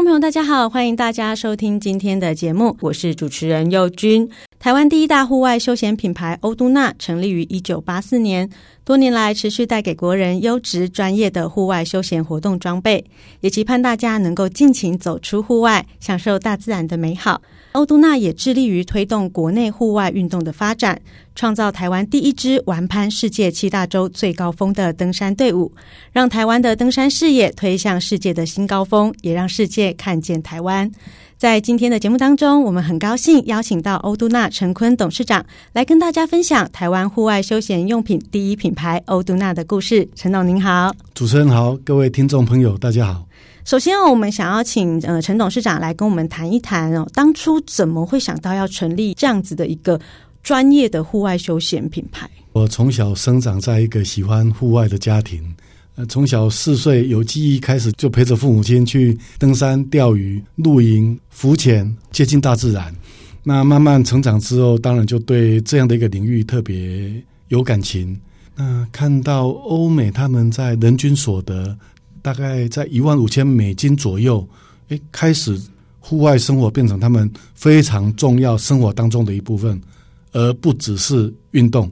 [0.00, 4.26] 众朋友，大家好，欢迎大家收听今天的节目，我是主持人佑君。
[4.58, 8.48] 台湾第一大户外休闲品牌欧都娜成立于一九八四年，
[8.90, 13.04] 多年来持续带给国人优质专业的户外休闲活动装备，
[13.38, 17.40] 也期盼大家能够尽情走出户外，享受大自然的美好。
[17.70, 21.00] 欧都纳也致力于推动国内户外运动的发展，
[21.36, 25.70] 创造台湾第一支完攀世界七大洲最高峰的登山队伍，
[26.10, 30.90] 让台湾的登山事业推向世界的新高峰，也让世界看见台湾。
[31.38, 40.08] 在今天的节目当中，我们很高兴邀请到欧都纳陈坤董事长来跟大家分享台湾户外休闲用品第一品牌欧杜娜的故事。
[40.14, 43.26] 陈董您好，主持人好，各位听众朋友大家好。
[43.64, 50.00] 首先，我们想要请呃陈董事长来跟我们谈一谈哦，当初怎么会想到要成立这样子的一个
[50.42, 52.28] 专业的户外休闲品牌？
[52.52, 55.42] 我从小生长在一个喜欢户外的家庭，
[55.96, 62.92] 呃，从小四岁有记忆开始就陪着父母亲去登山、钓鱼、露营、浮潜，接近大自然。
[63.42, 67.12] 那慢慢成长之后，当然就对这样的一个领域特别
[67.48, 68.18] 有感情。
[68.56, 71.76] 那看到欧美他们在人均所得。
[72.22, 74.46] 大概在一万五千美金左右，
[74.88, 75.58] 诶，开始
[75.98, 79.80] 户外生活变成他们非常重要生活当中的一部分，
[80.32, 81.90] 而不只是运动。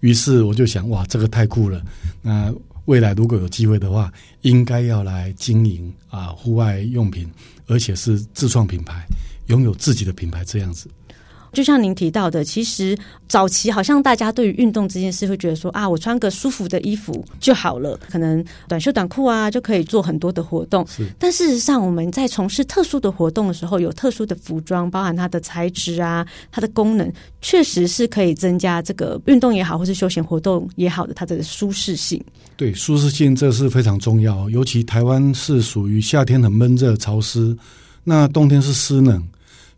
[0.00, 1.82] 于是我就想，哇，这个太酷了！
[2.22, 2.50] 那
[2.86, 7.30] 未来如果有机会的话，应该要来经营啊户外用品，
[7.66, 9.04] 而且是自创品牌，
[9.48, 10.88] 拥有自己的品牌这样子。
[11.52, 12.96] 就像您提到的，其实
[13.28, 20.86] 早期好像大家对于运动这件事会觉得说啊，我穿个舒服的衣服就好了，可能短袖短裤啊就可以做很多的活动。
[21.18, 32.22] 但事实上我们在从事特殊的活动的时候，有特殊的服装，包含它的材质啊、它的功能，确实是可以增加这个运动也好，或是休闲活动也好的它的舒适性。
[32.56, 37.56] 对，舒适性这是非常重要，尤其台湾是属于夏天很闷热潮湿，
[38.04, 39.26] 那冬天是湿冷。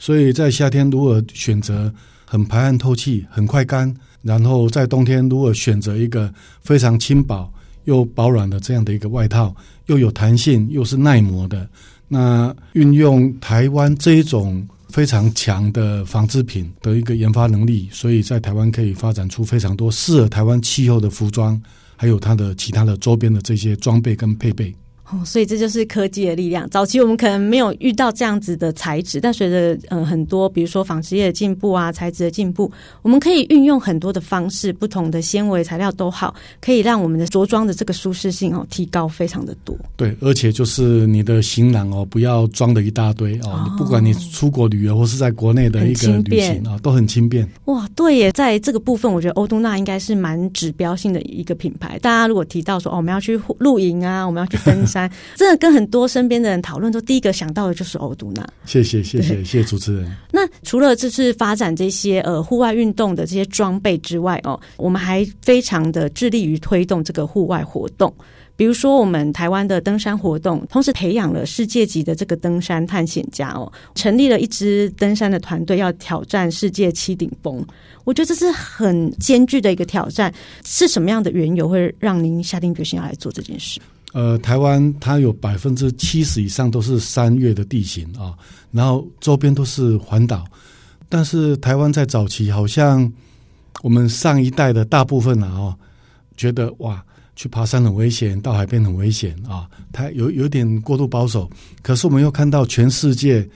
[0.03, 1.89] 所以在夏天，如果选择
[2.25, 6.29] 很排汗透气、很快干，然后在冬天如果选择一个
[6.61, 7.49] 非常轻薄
[7.85, 9.55] 又保暖的这样的一个外套，
[9.87, 11.69] 又有弹性又是耐磨的，
[12.09, 21.63] 那运用台湾这一种非常强的纺织品的一个研发能力，所以在台湾可以发展出非常多适合台湾气候的服装，
[21.95, 24.75] 还有它的其他的周边的这些装备跟配备。
[25.13, 26.69] 哦，所以这就是科技的力量。
[26.71, 39.77] 早期我们可能没有遇到这样子的材质，但随着呃很多，比如说纺织业的进步啊，材质的进步，我们可以运用很多的方式，不同的纤维材料都好，可以让我们的着装的这个舒适性哦提高非常的多。
[39.97, 47.47] 对，而且就是你的行囊哦，不要装的一大堆哦，哦，你不管你出国旅游或是在国内的一个旅行啊，哦，都很轻便。
[47.67, 51.99] 哇，对耶，在这个部分，我觉得欧都娜应该是蛮指标性的一个品牌。
[51.99, 55.02] 大家如果提到说哦，我们要去露营啊，我们要去登山。
[55.35, 58.47] 真的跟很多身边的人讨论，都第一个想到的就是欧都纳。
[58.65, 60.17] 谢谢谢谢谢谢主持人。
[60.31, 68.13] 那除了这次发展这些呃户外运动的这些装备之外哦，我们还非常的致力于推动这个户外活动。
[68.55, 77.65] 比如说，我们台湾的登山活动，同时培养了世界级的这个登山探险家哦，成立了一支登山的团队，要挑战世界七顶峰。
[78.05, 80.33] 我觉得这是很艰巨的一个挑战。
[80.65, 83.81] 是什么样的缘由会让您下定决心要来做这件事？
[84.13, 88.37] 呃，台湾它有百分之七十以上都是山岳的地形啊，
[88.71, 90.45] 然后周边都是环岛。
[91.09, 93.11] 但是台湾在早期，好像
[93.83, 95.77] 我们上一代的大部分啊，哦，
[96.37, 97.03] 觉得哇，
[97.37, 101.51] 去爬山很危险，到海边很危险啊，它有有点过度保守。
[101.83, 103.49] 可是我们又看到全世界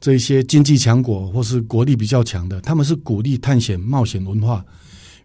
[0.00, 4.64] 这些经济强国或是国力比较强的，他们是鼓励探险冒险文化。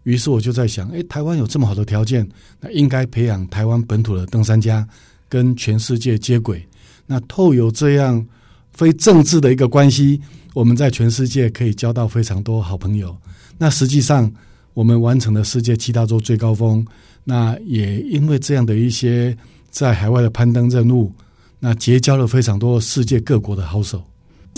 [0.04, 2.26] 于是我就在想，诶，台湾有这么好的条件，
[2.60, 4.86] 那应该培养台湾本土的登山家，
[5.28, 6.66] 跟全世界接轨。
[7.06, 8.24] 那透有这样
[8.72, 10.20] 非政治的一个关系，
[10.54, 13.16] 我们在全世界可以交到非常多好朋友。
[13.58, 14.30] 那实际上，
[14.74, 16.86] 我们完成了世界七大洲最高峰。
[17.24, 19.36] 那也因为这样的一些
[19.70, 21.12] 在海外的攀登任务，
[21.58, 24.02] 那结交了非常多世界各国的好手。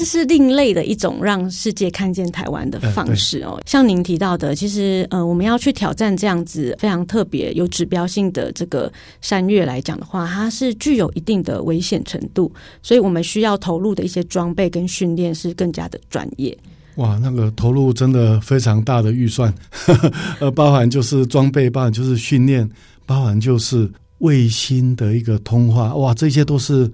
[0.01, 3.61] 这是另类的一种让世界看见台湾的方式哦。
[3.67, 12.51] 像您提到的，其实呃，我们要去挑战这样子非常特别、有指标性的这个山岳来讲的话，它是具有一定的危险程度，
[12.83, 16.57] 所以我们需要投入的一些装备跟训练是更加的专业。
[16.95, 19.53] 哇，那个投入真的非常大的预算，
[20.41, 22.67] 呃，包含就是装备，包含就是训练，
[23.05, 23.87] 包含就是
[24.21, 26.91] 卫星的一个通话，哇，这些都是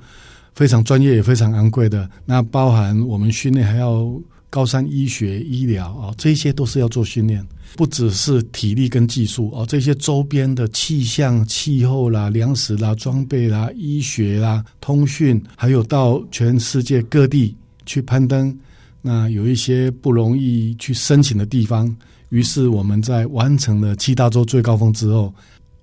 [0.57, 2.11] 非常专业也非常昂贵的。
[2.25, 4.11] 那包含我们训练还要
[4.49, 17.55] 高山医学医疗啊，这些都是要做训练，不只是体力跟技术哦，这些周边的气象、气候啦、粮食啦、装备啦、医学啦、通讯，还有到全世界各地
[17.85, 18.57] 去攀登。
[19.03, 21.95] 那有一些不容易去申请的地方，
[22.31, 25.33] 于是我们在完成了七大洲最高峰之后，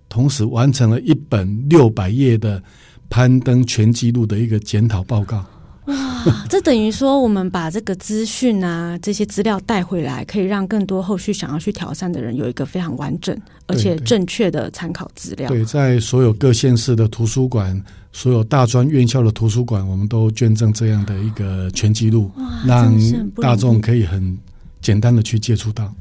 [0.09, 2.61] 同时完成了一本六百页的
[3.13, 5.45] 攀登全纪录的一个检讨报告。
[5.85, 5.95] 哇，
[6.49, 15.47] 这等于说我们把这个资讯啊，这些资料带回来，可以让更多后续想要去挑战的人有一个非常完整而且正确的参考资料。
[15.47, 17.79] 对，对，在所有各县市的图书馆。
[18.15, 22.31] 所有大专院校的图书馆，我们都捐赠这样的一个全纪录，
[22.63, 22.95] 让
[23.41, 24.37] 大众可以很
[24.81, 25.91] 简单的去接触到。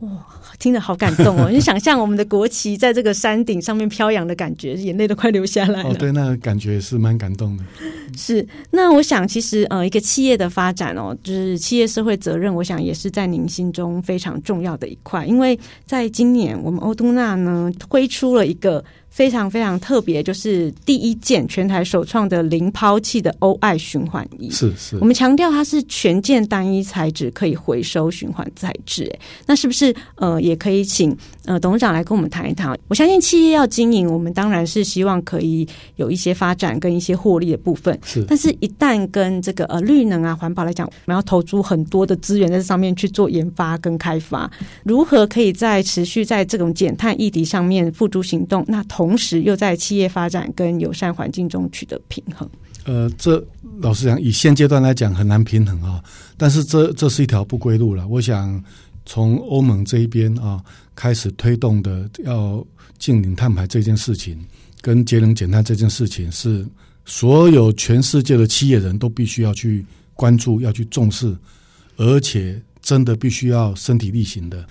[0.00, 0.10] 哇，
[0.58, 1.48] 听得好感动哦！
[1.52, 5.88] 你想象我们的国旗在这个山顶上面飘扬的感觉，眼泪都快流下来了。
[5.88, 7.64] 哦，对，那个感觉是蛮感动的。
[8.14, 18.84] 是，那我想其实呃，一个企业的发展哦，就是企业社会责任，我想也是在您心中非常重要的一块，因为在今年我们欧都纳呢推出了一个。
[19.16, 24.50] 非常非常特别，就是第一件全台首创的零抛弃的欧爱循环衣。
[24.50, 29.04] 是是，我们强调它是全件单一材质，可以回收循环材质。
[29.14, 31.16] 哎，那是不是呃，也可以请
[31.46, 32.78] 呃董事长来跟我们谈一谈？
[32.88, 37.98] 我相信企业要经营，我们当然是希望可以有一些发展跟一些获利的部分。
[38.04, 44.50] 是，但是一旦跟这个呃绿能啊环保来讲，我们要投注很多的资源在这上面去做研发跟开发，
[44.84, 48.62] 如何可以在持续在这种减碳议题上面付诸行动？
[48.68, 52.48] 那同同时，又在企业发展跟友善环境中取得平衡。
[52.86, 53.42] 呃，这
[53.78, 56.02] 老实讲，以现阶段来讲很难平衡啊。
[56.36, 58.08] 但是这这是一条不归路了。
[58.08, 58.60] 我想
[59.04, 60.60] 从欧盟这一边啊
[60.96, 62.66] 开始推动的要
[62.98, 64.44] 净零碳排这件事情，
[64.80, 66.66] 跟节能减碳这件事情，是
[67.04, 71.32] 所有全世界的企业人都必须要去关注、要去重视，
[71.96, 74.66] 而且真的必须要身体力行的。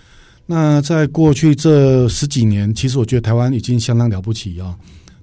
[0.47, 4.75] 那在过去这十几年，其实我觉得台湾已经相当了不起啊、哦！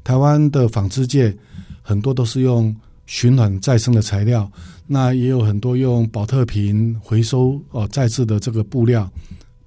[0.03, 1.33] 台湾的纺织界
[1.81, 2.75] 很多都是用
[3.07, 4.51] 循环再生的材料，
[4.85, 9.09] 那也有很多用宝特瓶回收哦再制的这个布料。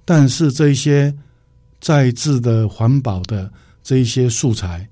[0.04, 1.10] 但是这一些
[1.80, 3.50] 再制的环保的
[3.82, 4.86] 这一些素材，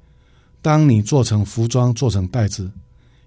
[0.62, 2.70] 当你做成服装、做成袋子，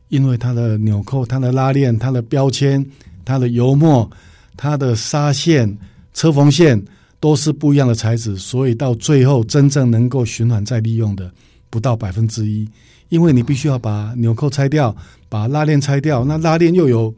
[0.10, 2.84] 因为它的纽扣、它的拉链、它的标签、
[3.24, 4.10] 它的油墨、
[4.56, 5.78] 它的纱线、
[6.16, 6.84] 车缝线。
[7.20, 11.32] 都是不一样的材质，所以到最后真正能够循环再利用的
[11.70, 12.68] 不到百分之一，
[13.10, 14.96] 因为你必须要把纽扣拆掉，
[15.28, 17.14] 把拉链拆掉，那拉链又有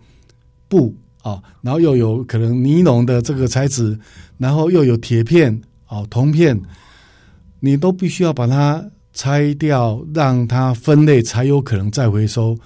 [0.69, 3.99] 布啊，然后又有可能尼龙的这个材质，
[4.37, 6.59] 然后又有铁片啊、铜片，
[7.59, 12.57] 你都必须要把它拆掉，让它分类才有可能再回收，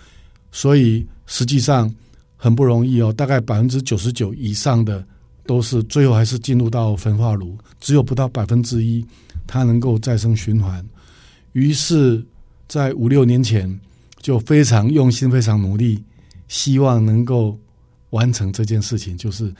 [0.52, 1.92] 所以实际上
[2.36, 5.04] 很不容易哦，大概百分之九十九以上的。
[5.46, 9.06] 都是最后还是进入到焚化炉，只有不到百分之一，
[9.46, 10.84] 它能够再生循环。
[11.52, 12.26] 于是，
[12.68, 13.70] 在五六年前
[14.22, 16.02] 就非常用心、非常努力，
[16.48, 17.60] 希望能够
[18.12, 19.54] 完成这件事情，就是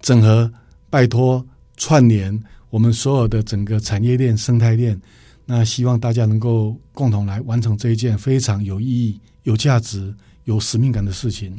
[0.00, 0.50] 整合、
[0.90, 1.44] 拜托、
[1.76, 2.36] 串联
[2.70, 5.00] 我们所有的整个产业链、生态链。
[5.46, 10.12] 那希望大家能够共同来完成这一件非常有意义、有价值、
[10.44, 11.58] 有使命感的事情。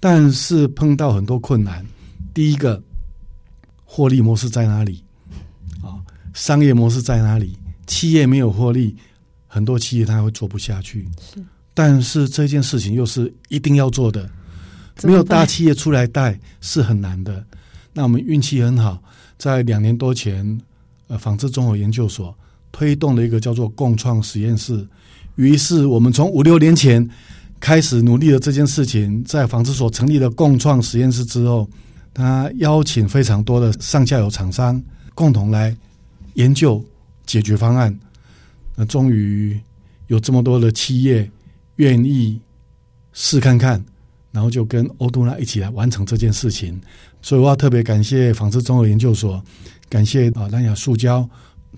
[0.00, 1.86] 但是碰到很多困难，
[2.32, 2.82] 第一个。
[3.92, 5.02] 获利模式在哪里？
[5.82, 5.98] 啊，
[6.32, 7.58] 商业模式在哪里？
[7.88, 8.94] 企业没有获利，
[9.48, 11.08] 很多企业它会做不下去。
[11.18, 11.44] 是，
[11.74, 14.30] 但是这件事情又是一定要做的，
[15.02, 17.44] 没有大企业出来带是很难的。
[17.92, 19.02] 那我们运气很好，
[19.36, 20.60] 在两年多前，
[21.08, 22.32] 呃，纺织综合研究所
[22.70, 24.86] 推动了一个叫做共创实验室。
[25.34, 27.04] 于是我们从五六年前
[27.58, 31.68] 开始努力的这件事情，在纺织所成立了共创实验室之后。
[32.12, 34.82] 他邀请非常多的上下游厂商
[35.14, 35.74] 共同来
[36.34, 36.84] 研究
[37.26, 37.96] 解决方案。
[38.74, 39.58] 那终于
[40.06, 41.30] 有这么多的企业
[41.76, 42.40] 愿意
[43.12, 43.82] 试看看，
[44.32, 46.80] 然后就跟欧都纳一起来完成这件事情。
[47.22, 49.42] 所以我要特别感谢纺织综合研究所，
[49.88, 51.28] 感谢啊南亚塑胶。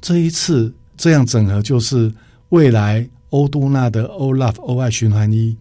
[0.01, 2.13] 这一次这样整合，就是
[2.51, 5.57] 未来欧都纳的欧 Love O I 循环衣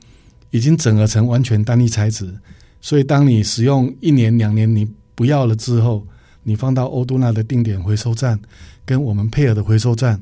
[0.51, 2.33] 已经整合成完全单一材质。
[2.81, 4.85] 所以当你使用一年两年你
[5.15, 6.05] 不要了之后，
[6.43, 8.39] 你放到欧都纳的定点回收站，
[8.83, 10.19] 跟我们配合的回收站，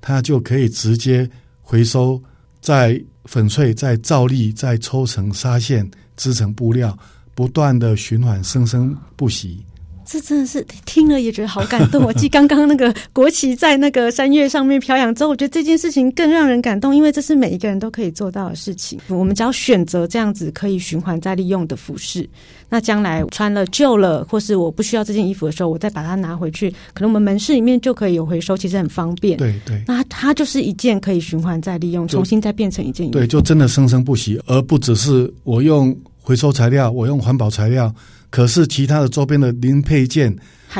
[0.00, 1.28] 它就可以直接
[1.62, 2.22] 回收，
[2.60, 6.96] 再粉碎、再造粒、再抽成纱线、织成布料，
[7.34, 9.64] 不断的循环，生生不息。
[10.04, 12.02] 这真的是听了也觉得好感动。
[12.04, 18.98] 我记刚刚那个国旗在那个山岳上面飘扬之后，我觉得这件事情更让人感动，因为这是每一个人都可以做到的事情。
[19.08, 22.28] 我们只要选择这样子可以循环再利用的服饰，
[22.68, 29.38] 那将来穿了旧了，或是我不需要这件衣服的时候，我再把它拿回去，可能我们门市里面就可以有回收，其实很方便。
[29.38, 33.18] 对对，那它就是一件可以循环再利用，重新再变成一件衣服。
[33.18, 37.92] 对，就真的生生不息，而不只是我用回收材料，我用环保材料。
[38.32, 40.34] 可是其他的周边的零配件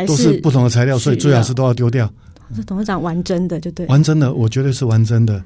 [0.07, 2.11] 都是不同的材料，所以最好是都要丢掉。
[2.57, 5.43] 是董事长玩真的就对，玩真的，我绝对是玩真的。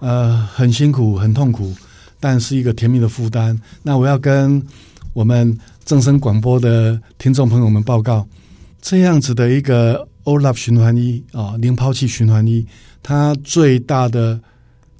[0.00, 1.74] 呃，很辛苦，很痛苦，
[2.20, 3.60] 但是一个甜蜜的负担。
[3.82, 4.62] 那我要跟
[5.14, 8.24] 我们正声广播的听众朋友们报告，
[8.80, 12.64] 这样子的一个 OLAP 循环衣啊，零抛弃循环衣，
[13.02, 14.40] 它最大的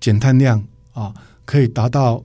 [0.01, 0.61] 减碳量
[0.93, 2.21] 啊，可以达到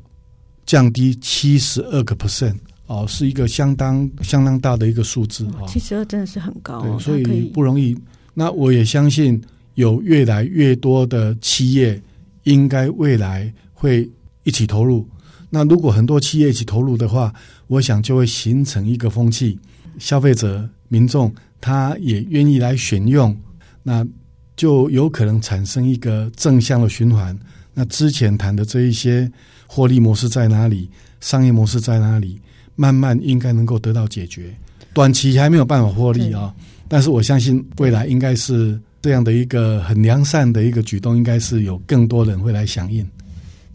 [0.66, 2.56] 降低七十二个 percent。
[2.88, 5.66] 哦，是一个相当相当大的一个数字啊！
[5.68, 7.98] 七十二真的是很高，对，所以不容易。
[8.34, 9.42] 那我也相信
[9.76, 12.02] 有越来越多的企业
[12.44, 14.10] 应该未来会
[14.44, 15.08] 一起投入。
[15.50, 17.34] 那如果很多企业一起投入的话，
[17.68, 19.58] 我想就会形成一个风气，
[19.98, 23.36] 消费者民众他也愿意来选用，
[23.82, 24.06] 那
[24.58, 27.38] 就有可能产生一个正向的循环。
[27.74, 29.32] 那之前谈的这一些
[29.68, 30.90] 获利模式在哪里？
[31.22, 32.42] 商业模式在哪里？
[32.76, 34.54] 慢慢应该能够得到解决，
[34.94, 36.54] 短期还没有办法获利啊，
[36.88, 43.08] 但是我相信未来应该是这样的一个很良善的一个举动，应该是有更多人会来响应。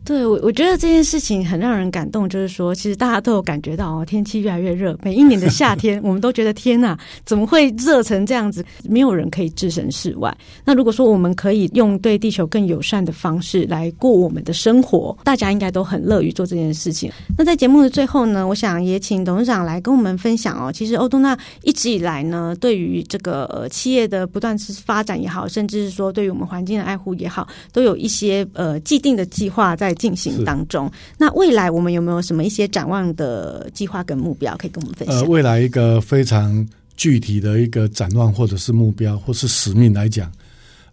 [0.08, 6.96] 对，我我觉得这件事情很让人感动，就是说，其实大家都有感觉到哦，天气越来越热，每一年的夏天， 我们都觉得天呐，
[7.26, 8.64] 怎么会热成这样子？
[8.84, 10.34] 没有人可以置身事外。
[10.64, 17.12] 那如果说我们可以用对地球更友善的方式来过我们的生活，大家应该都很乐于做这件事情。
[17.36, 20.72] 那在节目的最后呢，我想也请董事长来跟我们分享哦。
[20.72, 29.94] 其实欧东娜一直以来呢，对于这个呃企业的不断是发展也好，甚至是说对于我们环境的爱护也好，都有一些呃既定的计划在。
[29.98, 35.16] 进行当中，那未来我们有没有什么一些展望的计划跟目标可以跟我们分享？
[35.16, 40.32] 呃，未来一个非常具体的一个展望，或者是目标，或是使命来讲，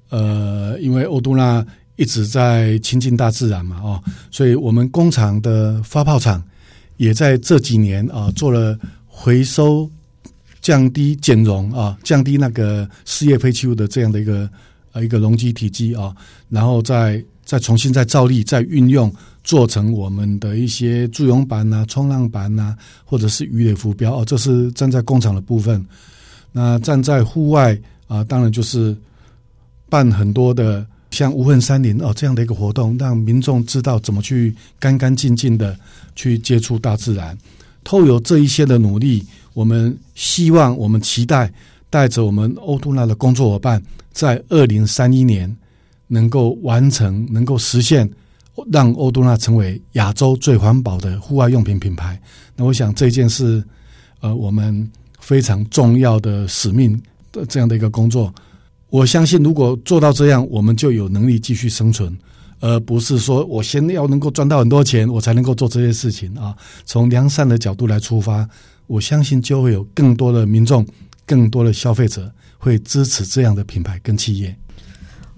[0.10, 6.44] 呃，因为欧都纳一直在亲近大自然嘛，哦，所以我们工厂的发泡厂
[6.98, 9.90] 也在这几年啊做了回收、
[10.62, 14.50] 降低减容啊，降低那个事业废弃物的这样的一个
[14.92, 16.14] 呃一个容积体积啊，
[16.50, 17.24] 然后再。
[17.46, 22.76] 再重新再造粒、再运用，做成我们的一些助泳板呐、冲浪板呐，
[23.06, 24.26] 或者是鱼类浮标哦。
[24.26, 25.86] 这是站在工厂的部分。
[26.52, 28.98] 那站在户外啊，当然就是
[29.88, 35.78] 办很多的像无痕山林哦这样的一个活动，让民众知道怎么去干干净净的
[36.16, 37.38] 去接触大自然。
[37.84, 39.24] 透有这一些的努力，
[39.54, 41.54] 我们希望、我们期待，
[41.92, 43.80] 带着我们欧都纳的工作伙伴，
[44.12, 45.56] 在二零三一年。
[46.08, 48.10] 能够完成，能够实现，
[48.72, 52.20] 让欧都纳成为亚洲最环保的户外用品品牌。
[52.56, 53.64] 那我想这件事，
[54.22, 58.34] 呃，我们非常重要的使命的这样的一个工作。
[58.90, 62.16] 我相信，如果做到这样，我们就有能力继续生存，
[62.60, 66.56] 而不是说我先要能够赚到很多钱，我才能够做这些事情啊。
[66.86, 68.48] 从良善的角度来出发，
[68.88, 70.86] 我相信就会有更多的民众、
[71.26, 74.56] 更多的消费者会支持这样的品牌跟企业。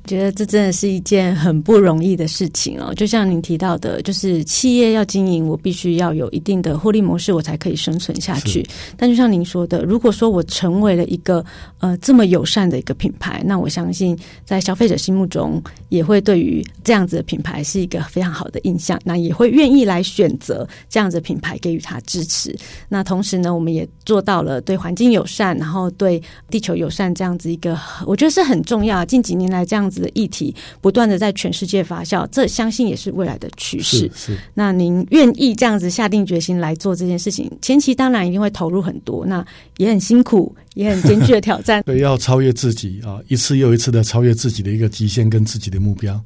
[0.07, 8.65] 觉得这真的是一件很不容易的事情哦，就像您提到的，就是企业要经营，我必须要有一定的获利模式，我才可以生存下去。
[8.95, 11.43] 但就像您说的，如果说我成为了一个
[11.79, 22.55] 呃这么友善的一个品牌，那我相信在消费者心目中也会对于这样子的品牌是一个非常好的印象，那也会愿意来选择这样子的品牌给予他支持。
[22.87, 29.03] 那同时呢，我们也做到了对环境友善，然后对地球友善这样子一个，我觉得是很重要。
[29.03, 29.96] 近几年来这样子。
[29.99, 34.09] 的议题不断的在全世界发酵，这相信也是未来的趋势。
[34.15, 39.45] 是，那您愿意这样子下定决心来做这件事情，前期当然一定会投入很多，那
[39.77, 41.83] 也很辛苦，也很艰巨的挑战。
[41.87, 46.19] 对，要超越自己啊，一次又一次的超越自己的一个极限跟自己的目标。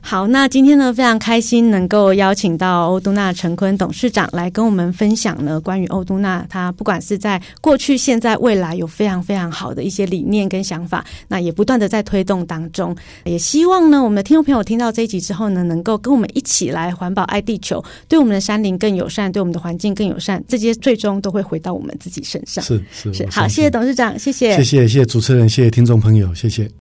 [0.00, 12.96] 好，那今天呢，非常开心能够邀请到欧都娜陈坤董事长来跟我们分享呢，关于欧都娜，他不管是在过去、现在、未来，有非常非常好的一些理念跟想法，那也不断的在推动当中。
[13.24, 22.64] 也希望呢，我们的听众朋友听到这一集之后呢，能够跟我们一起来环保爱地球，对我们的山林更友善，对我们的环境更友善，这些最终都会回到我们自己身上。
[22.64, 26.70] 是是是，好，谢谢董事长，谢谢，谢谢谢谢主持人，谢谢听众朋友，谢谢。